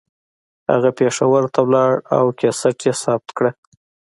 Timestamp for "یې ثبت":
2.87-3.29